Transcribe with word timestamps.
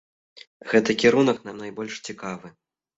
Гэты 0.71 0.97
кірунак 1.05 1.37
нам 1.47 1.63
найбольш 1.63 2.05
цікавы. 2.07 2.47